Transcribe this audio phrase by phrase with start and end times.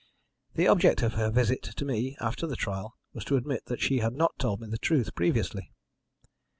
[0.55, 3.99] The object of her visit to me after the trial was to admit that she
[3.99, 5.71] had not told me the truth previously.